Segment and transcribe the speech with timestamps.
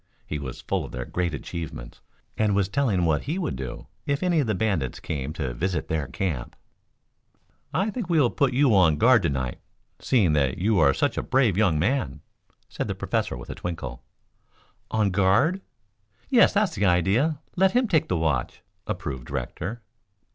[0.25, 2.01] He was full of their great achievements
[2.35, 5.89] and was telling what he would do if any of the bandits came to visit
[5.89, 6.55] their camp.
[7.71, 9.59] "I think we will put you on guard to night,
[9.99, 12.21] seeing that you are such a brave young man,"
[12.67, 14.01] said the professor with a twinkle.
[14.89, 15.61] "On guard?"
[16.31, 17.39] "Yes." "Yes, that's the idea.
[17.55, 19.83] Let him take the watch," approved Rector.